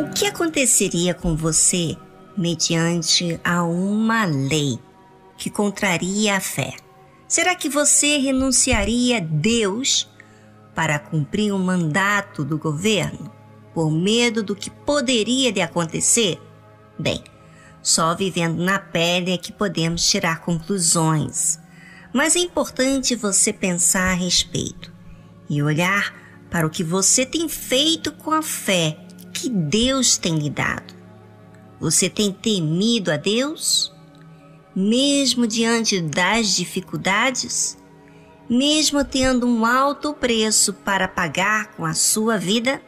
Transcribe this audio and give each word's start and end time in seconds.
O 0.00 0.08
que 0.14 0.24
aconteceria 0.24 1.12
com 1.12 1.36
você 1.36 1.94
mediante 2.34 3.38
a 3.44 3.62
uma 3.64 4.24
lei 4.24 4.78
que 5.36 5.50
contraria 5.50 6.38
a 6.38 6.40
fé? 6.40 6.74
Será 7.28 7.54
que 7.54 7.68
você 7.68 8.16
renunciaria 8.16 9.18
a 9.18 9.20
Deus 9.20 10.08
para 10.74 10.98
cumprir 10.98 11.52
um 11.52 11.58
mandato 11.58 12.46
do 12.46 12.56
governo 12.56 13.30
por 13.74 13.90
medo 13.90 14.42
do 14.42 14.56
que 14.56 14.70
poderia 14.70 15.50
lhe 15.50 15.60
acontecer? 15.60 16.40
Bem, 16.98 17.22
só 17.82 18.14
vivendo 18.14 18.56
na 18.56 18.78
pele 18.78 19.32
é 19.32 19.36
que 19.36 19.52
podemos 19.52 20.08
tirar 20.08 20.40
conclusões. 20.40 21.58
Mas 22.10 22.36
é 22.36 22.38
importante 22.38 23.14
você 23.14 23.52
pensar 23.52 24.12
a 24.12 24.14
respeito 24.14 24.90
e 25.46 25.62
olhar 25.62 26.14
para 26.50 26.66
o 26.66 26.70
que 26.70 26.82
você 26.82 27.26
tem 27.26 27.50
feito 27.50 28.10
com 28.12 28.30
a 28.30 28.40
fé 28.40 29.09
que 29.40 29.48
Deus 29.48 30.18
tem 30.18 30.38
lhe 30.38 30.50
dado. 30.50 30.94
Você 31.80 32.10
tem 32.10 32.30
temido 32.30 33.10
a 33.10 33.16
Deus? 33.16 33.90
Mesmo 34.76 35.46
diante 35.46 35.98
das 36.00 36.54
dificuldades? 36.54 37.78
Mesmo 38.48 39.02
tendo 39.02 39.46
um 39.46 39.64
alto 39.64 40.12
preço 40.12 40.74
para 40.74 41.08
pagar 41.08 41.72
com 41.72 41.86
a 41.86 41.94
sua 41.94 42.36
vida? 42.36 42.82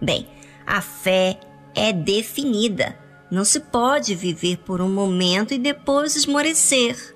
Bem, 0.00 0.26
a 0.66 0.80
fé 0.80 1.38
é 1.74 1.92
definida. 1.92 2.98
Não 3.30 3.44
se 3.44 3.60
pode 3.60 4.14
viver 4.14 4.58
por 4.58 4.80
um 4.80 4.88
momento 4.88 5.52
e 5.52 5.58
depois 5.58 6.16
esmorecer. 6.16 7.14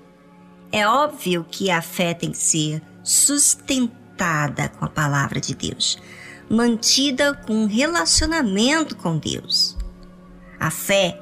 É 0.71 0.87
óbvio 0.87 1.45
que 1.49 1.71
a 1.71 1.81
fé 1.81 2.13
tem 2.13 2.31
que 2.31 2.37
ser 2.37 2.81
sustentada 3.03 4.69
com 4.69 4.85
a 4.85 4.89
palavra 4.89 5.41
de 5.41 5.55
Deus, 5.55 5.97
mantida 6.51 7.33
com 7.33 7.63
um 7.63 7.65
relacionamento 7.65 8.97
com 8.97 9.17
Deus. 9.17 9.77
A 10.59 10.69
fé 10.69 11.17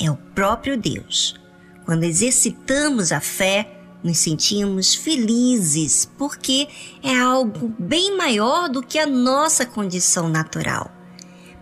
é 0.00 0.10
o 0.10 0.16
próprio 0.16 0.76
Deus. 0.76 1.36
Quando 1.84 2.02
exercitamos 2.02 3.12
a 3.12 3.20
fé, 3.20 3.72
nos 4.02 4.18
sentimos 4.18 4.92
felizes 4.92 6.10
porque 6.18 6.66
é 7.00 7.16
algo 7.16 7.72
bem 7.78 8.16
maior 8.16 8.68
do 8.68 8.82
que 8.82 8.98
a 8.98 9.06
nossa 9.06 9.64
condição 9.64 10.28
natural. 10.28 10.90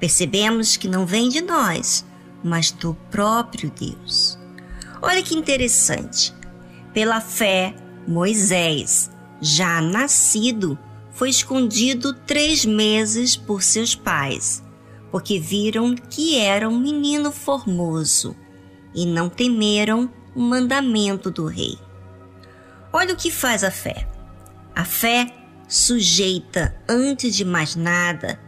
Percebemos 0.01 0.79
que 0.79 0.89
não 0.89 1.05
vem 1.05 1.29
de 1.29 1.43
nós, 1.43 2.07
mas 2.43 2.71
do 2.71 2.95
próprio 3.11 3.71
Deus. 3.71 4.39
Olha 5.03 5.23
que 5.23 5.37
interessante. 5.37 6.33
Pela 6.95 7.21
fé, 7.21 7.75
Moisés, 8.09 9.11
já 9.43 9.83
nascido, 9.83 10.79
foi 11.15 11.31
escondido 11.31 12.13
três 12.13 12.65
meses 12.67 13.37
por 13.37 13.63
seus 13.63 13.95
pais, 13.95 14.63
porque 15.11 15.39
viram 15.39 15.95
que 15.95 16.37
era 16.37 16.69
um 16.69 16.79
menino 16.79 17.31
formoso 17.31 18.37
e 18.93 19.07
não 19.07 19.29
temeram 19.29 20.11
o 20.35 20.41
mandamento 20.41 21.31
do 21.31 21.47
rei. 21.47 21.79
Olha 22.93 23.15
o 23.15 23.17
que 23.17 23.31
faz 23.31 23.63
a 23.63 23.71
fé. 23.71 24.09
A 24.75 24.85
fé 24.85 25.33
sujeita, 25.69 26.77
antes 26.89 27.35
de 27.35 27.45
mais 27.45 27.77
nada, 27.77 28.41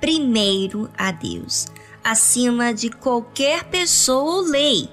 primeiro 0.00 0.88
a 0.96 1.10
Deus, 1.10 1.66
acima 2.04 2.72
de 2.72 2.88
qualquer 2.88 3.64
pessoa 3.64 4.36
ou 4.36 4.40
lei. 4.42 4.88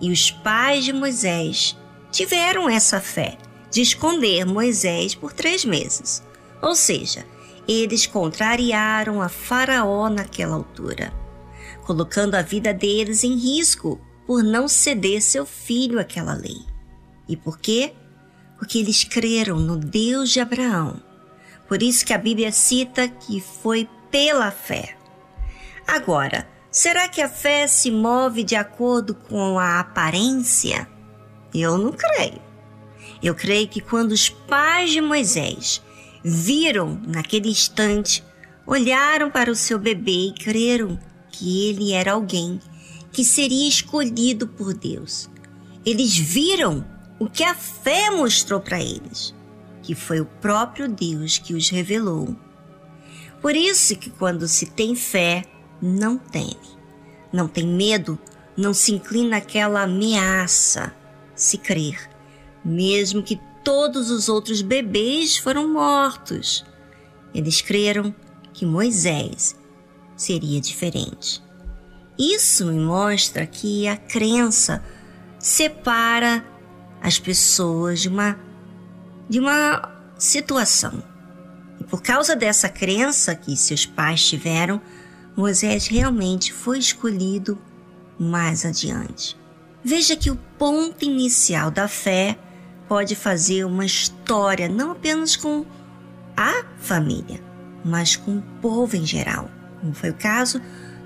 E 0.00 0.10
os 0.10 0.30
pais 0.30 0.84
de 0.84 0.92
Moisés 0.92 1.76
tiveram 2.12 2.68
essa 2.68 3.00
fé 3.00 3.38
de 3.72 3.80
esconder 3.80 4.44
Moisés 4.44 5.14
por 5.14 5.32
três 5.32 5.64
meses. 5.64 6.22
Ou 6.60 6.74
seja, 6.74 7.26
eles 7.66 8.06
contrariaram 8.06 9.22
a 9.22 9.30
Faraó 9.30 10.10
naquela 10.10 10.54
altura, 10.54 11.10
colocando 11.86 12.34
a 12.34 12.42
vida 12.42 12.74
deles 12.74 13.24
em 13.24 13.34
risco 13.34 13.98
por 14.26 14.44
não 14.44 14.68
ceder 14.68 15.22
seu 15.22 15.46
filho 15.46 15.98
àquela 15.98 16.34
lei. 16.34 16.60
E 17.26 17.34
por 17.34 17.58
quê? 17.58 17.94
Porque 18.58 18.78
eles 18.78 19.04
creram 19.04 19.58
no 19.58 19.78
Deus 19.78 20.30
de 20.30 20.38
Abraão. 20.38 21.02
Por 21.66 21.82
isso 21.82 22.04
que 22.04 22.12
a 22.12 22.18
Bíblia 22.18 22.52
cita 22.52 23.08
que 23.08 23.40
foi 23.40 23.88
pela 24.10 24.50
fé. 24.50 24.96
Agora, 25.86 26.46
será 26.70 27.08
que 27.08 27.22
a 27.22 27.28
fé 27.28 27.66
se 27.66 27.90
move 27.90 28.44
de 28.44 28.54
acordo 28.54 29.14
com 29.14 29.58
a 29.58 29.80
aparência? 29.80 30.86
Eu 31.54 31.78
não 31.78 31.92
creio. 31.92 32.51
Eu 33.22 33.36
creio 33.36 33.68
que 33.68 33.80
quando 33.80 34.10
os 34.10 34.28
pais 34.28 34.90
de 34.90 35.00
Moisés 35.00 35.80
viram 36.24 37.00
naquele 37.06 37.48
instante, 37.48 38.24
olharam 38.66 39.30
para 39.30 39.50
o 39.50 39.54
seu 39.54 39.78
bebê 39.78 40.28
e 40.28 40.34
creram 40.34 40.98
que 41.30 41.68
ele 41.68 41.92
era 41.92 42.12
alguém 42.12 42.60
que 43.12 43.24
seria 43.24 43.68
escolhido 43.68 44.48
por 44.48 44.74
Deus. 44.74 45.30
Eles 45.86 46.16
viram 46.16 46.84
o 47.18 47.28
que 47.28 47.44
a 47.44 47.54
fé 47.54 48.10
mostrou 48.10 48.60
para 48.60 48.80
eles, 48.80 49.32
que 49.82 49.94
foi 49.94 50.20
o 50.20 50.26
próprio 50.26 50.88
Deus 50.88 51.38
que 51.38 51.54
os 51.54 51.68
revelou. 51.68 52.36
Por 53.40 53.54
isso 53.54 53.96
que 53.96 54.10
quando 54.10 54.48
se 54.48 54.66
tem 54.66 54.96
fé, 54.96 55.44
não 55.80 56.16
teme, 56.16 56.56
não 57.32 57.46
tem 57.46 57.66
medo, 57.66 58.18
não 58.56 58.74
se 58.74 58.92
inclina 58.92 59.36
àquela 59.38 59.82
ameaça, 59.82 60.94
se 61.34 61.58
crer 61.58 62.11
mesmo 62.64 63.22
que 63.22 63.40
todos 63.64 64.10
os 64.10 64.28
outros 64.28 64.62
bebês 64.62 65.36
foram 65.36 65.68
mortos. 65.72 66.64
Eles 67.34 67.60
creram 67.60 68.14
que 68.52 68.66
Moisés 68.66 69.56
seria 70.16 70.60
diferente. 70.60 71.42
Isso 72.18 72.66
me 72.66 72.78
mostra 72.78 73.46
que 73.46 73.88
a 73.88 73.96
crença 73.96 74.82
separa 75.38 76.44
as 77.00 77.18
pessoas 77.18 78.00
de 78.00 78.08
uma 78.08 78.38
de 79.28 79.40
uma 79.40 79.90
situação. 80.18 81.02
E 81.80 81.84
por 81.84 82.02
causa 82.02 82.36
dessa 82.36 82.68
crença 82.68 83.34
que 83.34 83.56
seus 83.56 83.86
pais 83.86 84.28
tiveram, 84.28 84.80
Moisés 85.34 85.86
realmente 85.86 86.52
foi 86.52 86.78
escolhido 86.78 87.58
mais 88.18 88.66
adiante. 88.66 89.36
Veja 89.82 90.14
que 90.14 90.30
o 90.30 90.36
ponto 90.58 91.04
inicial 91.04 91.70
da 91.70 91.88
fé 91.88 92.38
pode 92.92 93.16
fazer 93.16 93.64
uma 93.64 93.86
história 93.86 94.68
não 94.68 94.90
apenas 94.90 95.34
com 95.34 95.64
a 96.36 96.62
família, 96.76 97.42
mas 97.82 98.16
com 98.16 98.36
o 98.36 98.42
povo 98.60 98.94
em 98.94 99.06
geral, 99.06 99.50
como 99.80 99.94
foi 99.94 100.10
o 100.10 100.14
caso 100.14 100.60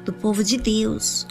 do 0.05 0.13
povo 0.13 0.43
de 0.43 0.57
Deus. 0.57 1.29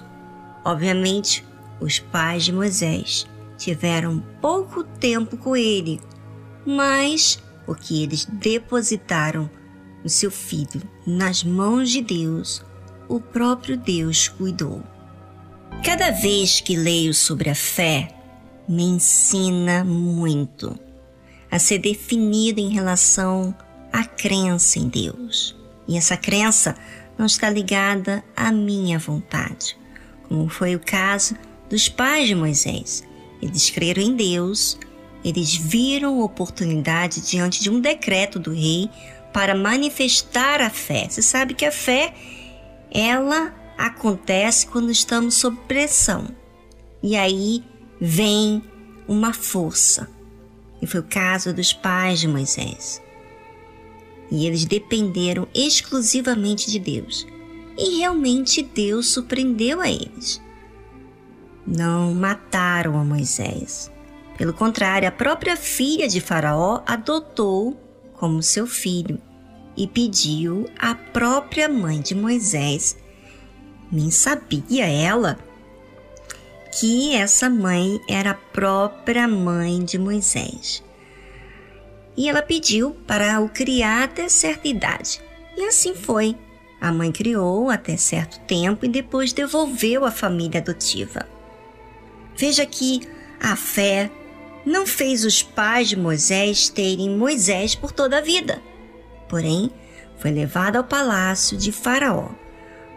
Obviamente, 0.63 1.45
os 1.81 1.99
pais 1.99 2.45
de 2.45 2.53
Moisés 2.53 3.27
tiveram 3.57 4.23
pouco 4.39 4.85
tempo 4.85 5.35
com 5.35 5.57
ele, 5.57 5.99
mas 6.65 7.37
porque 7.65 7.95
eles 7.95 8.23
depositaram 8.23 9.49
o 10.05 10.09
seu 10.09 10.31
filho 10.31 10.81
nas 11.05 11.43
mãos 11.43 11.89
de 11.89 12.01
Deus, 12.01 12.63
o 13.09 13.19
próprio 13.19 13.75
Deus 13.75 14.29
cuidou. 14.29 14.81
Cada 15.83 16.11
vez 16.11 16.61
que 16.61 16.77
leio 16.77 17.13
sobre 17.13 17.49
a 17.49 17.55
fé, 17.55 18.14
me 18.67 18.83
ensina 18.83 19.83
muito 19.83 20.77
a 21.49 21.59
ser 21.59 21.79
definido 21.79 22.59
em 22.59 22.69
relação 22.69 23.55
à 23.91 24.03
crença 24.03 24.79
em 24.79 24.87
Deus. 24.87 25.55
E 25.87 25.97
essa 25.97 26.17
crença 26.17 26.75
não 27.17 27.25
está 27.25 27.49
ligada 27.49 28.23
à 28.35 28.51
minha 28.51 28.99
vontade, 28.99 29.77
como 30.27 30.49
foi 30.49 30.75
o 30.75 30.79
caso 30.79 31.35
dos 31.69 31.87
pais 31.87 32.27
de 32.27 32.35
Moisés. 32.35 33.03
Eles 33.41 33.69
creram 33.69 34.01
em 34.01 34.15
Deus, 34.15 34.77
eles 35.23 35.55
viram 35.55 36.19
oportunidade 36.21 37.21
diante 37.21 37.61
de 37.61 37.69
um 37.69 37.79
decreto 37.79 38.39
do 38.39 38.51
rei 38.51 38.89
para 39.31 39.55
manifestar 39.55 40.61
a 40.61 40.69
fé. 40.69 41.07
Você 41.09 41.21
sabe 41.21 41.53
que 41.53 41.65
a 41.65 41.71
fé, 41.71 42.13
ela 42.91 43.53
acontece 43.77 44.67
quando 44.67 44.91
estamos 44.91 45.35
sob 45.35 45.57
pressão. 45.67 46.27
E 47.03 47.15
aí 47.15 47.63
vem 47.99 48.61
uma 49.07 49.33
força. 49.33 50.09
E 50.81 50.87
foi 50.87 50.99
o 50.99 51.03
caso 51.03 51.53
dos 51.53 51.73
pais 51.73 52.19
de 52.19 52.27
Moisés. 52.27 53.01
E 54.31 54.45
eles 54.45 54.65
dependeram 54.65 55.47
exclusivamente 55.53 56.69
de 56.69 56.79
Deus. 56.79 57.25
E 57.77 57.99
realmente 57.99 58.61
Deus 58.61 59.11
surpreendeu 59.11 59.81
a 59.81 59.89
eles. 59.89 60.41
Não 61.65 62.13
mataram 62.13 62.97
a 62.99 63.03
Moisés. 63.03 63.91
Pelo 64.37 64.53
contrário, 64.53 65.07
a 65.07 65.11
própria 65.11 65.55
filha 65.55 66.07
de 66.07 66.19
Faraó 66.19 66.83
adotou 66.85 67.79
como 68.13 68.43
seu 68.43 68.67
filho 68.67 69.19
e 69.77 69.87
pediu 69.87 70.69
à 70.77 70.95
própria 70.95 71.67
mãe 71.67 72.01
de 72.01 72.15
Moisés. 72.15 72.97
Nem 73.91 74.09
sabia 74.09 74.87
ela 74.87 75.37
que 76.79 77.15
essa 77.15 77.49
mãe 77.49 78.01
era 78.07 78.31
a 78.31 78.33
própria 78.33 79.27
mãe 79.29 79.83
de 79.83 79.97
Moisés. 79.97 80.83
E 82.17 82.27
ela 82.27 82.41
pediu 82.41 82.91
para 83.07 83.39
o 83.39 83.47
criar 83.47 84.03
até 84.03 84.27
certa 84.27 84.67
idade. 84.67 85.21
E 85.55 85.63
assim 85.65 85.95
foi. 85.95 86.35
A 86.81 86.91
mãe 86.91 87.13
criou 87.13 87.69
até 87.69 87.95
certo 87.95 88.39
tempo 88.41 88.85
e 88.85 88.89
depois 88.89 89.31
devolveu 89.31 90.03
à 90.03 90.11
família 90.11 90.59
adotiva. 90.59 91.25
Veja 92.35 92.65
que 92.65 93.01
a 93.39 93.55
fé 93.55 94.11
não 94.65 94.85
fez 94.85 95.23
os 95.23 95.41
pais 95.41 95.87
de 95.87 95.95
Moisés 95.95 96.67
terem 96.67 97.17
Moisés 97.17 97.73
por 97.73 97.93
toda 97.93 98.17
a 98.17 98.21
vida. 98.21 98.61
Porém, 99.29 99.71
foi 100.17 100.31
levado 100.31 100.75
ao 100.75 100.83
palácio 100.83 101.57
de 101.57 101.71
Faraó 101.71 102.29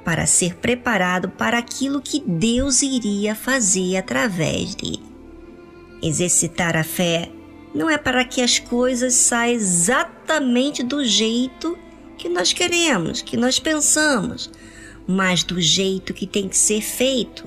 para 0.08 0.25
ser 0.25 0.55
preparado 0.55 1.28
para 1.28 1.58
aquilo 1.58 2.00
que 2.00 2.19
Deus 2.19 2.81
iria 2.81 3.34
fazer 3.34 3.99
através 3.99 4.75
dele. 4.75 5.02
Exercitar 6.02 6.78
a 6.78 6.82
fé 6.82 7.31
não 7.75 7.90
é 7.90 7.99
para 7.99 8.25
que 8.25 8.40
as 8.40 8.58
coisas 8.58 9.12
saiam 9.12 9.56
exatamente 9.56 10.82
do 10.82 11.05
jeito 11.05 11.78
que 12.16 12.26
nós 12.26 12.55
queremos, 12.55 13.20
que 13.20 13.37
nós 13.37 13.58
pensamos, 13.58 14.50
mas 15.06 15.43
do 15.43 15.60
jeito 15.60 16.14
que 16.14 16.26
tem 16.26 16.49
que 16.49 16.56
ser 16.56 16.81
feito, 16.81 17.46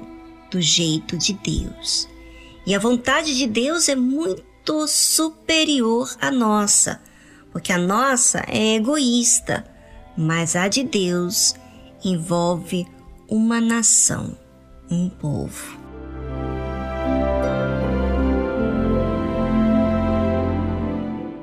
do 0.52 0.62
jeito 0.62 1.18
de 1.18 1.34
Deus. 1.34 2.08
E 2.64 2.76
a 2.76 2.80
vontade 2.80 3.36
de 3.36 3.48
Deus 3.48 3.90
é 3.90 3.96
muito 3.96 4.88
superior 4.88 6.16
à 6.22 6.30
nossa, 6.30 7.02
porque 7.52 7.74
a 7.74 7.80
nossa 7.80 8.46
é 8.48 8.76
egoísta, 8.76 9.66
mas 10.16 10.56
a 10.56 10.68
de 10.68 10.84
Deus 10.84 11.56
envolve 12.04 12.86
uma 13.30 13.62
nação, 13.62 14.38
um 14.90 15.10
povo. 15.10 15.81